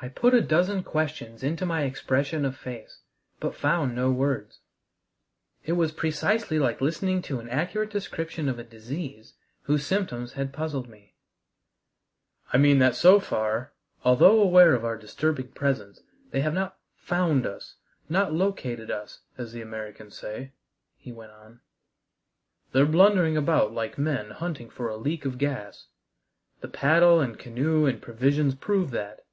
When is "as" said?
19.36-19.50